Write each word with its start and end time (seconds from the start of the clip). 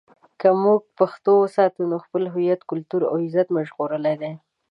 که 0.39 0.47
موږ 0.63 0.81
پښتو 0.97 1.31
وساتو، 1.39 1.81
نو 1.91 1.97
خپل 2.05 2.23
هویت، 2.33 2.59
کلتور 2.71 3.01
او 3.09 3.15
عزت 3.25 3.47
مو 3.53 3.61
ژغورلی 3.67 4.15
دی. 4.21 4.31